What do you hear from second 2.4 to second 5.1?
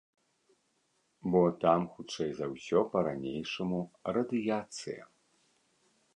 ўсё па-ранейшаму радыяцыя.